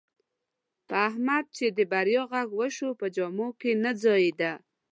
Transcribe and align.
په 0.87 0.95
احمد 1.09 1.45
چې 1.57 1.65
د 1.77 1.79
بریا 1.91 2.23
غږ 2.31 2.49
وشو، 2.59 2.89
په 2.99 3.05
جامو 3.15 3.47
کې 3.59 3.71
نه 3.83 3.91
ځایېدا. 4.03 4.53